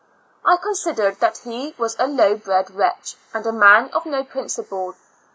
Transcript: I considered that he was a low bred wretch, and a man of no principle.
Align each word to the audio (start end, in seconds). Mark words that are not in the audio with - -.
I 0.43 0.57
considered 0.57 1.19
that 1.19 1.37
he 1.43 1.75
was 1.77 1.95
a 1.99 2.07
low 2.07 2.35
bred 2.35 2.71
wretch, 2.71 3.17
and 3.35 3.45
a 3.45 3.51
man 3.51 3.89
of 3.93 4.07
no 4.07 4.23
principle. 4.23 4.95